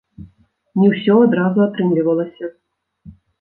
[0.83, 2.45] Не ўсё адразу атрымлівалася.